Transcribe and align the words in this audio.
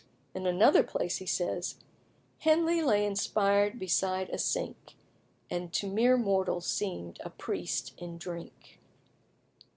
In 0.33 0.47
another 0.47 0.81
place 0.81 1.17
he 1.17 1.27
says 1.27 1.75
"Henley 2.39 2.81
lay 2.81 3.05
inspired 3.05 3.77
beside 3.77 4.29
a 4.31 4.39
sink, 4.39 4.95
And 5.47 5.71
to 5.73 5.85
mere 5.85 6.17
mortals 6.17 6.65
seemed 6.65 7.19
a 7.23 7.29
priest 7.29 7.93
in 7.99 8.17
drink." 8.17 8.79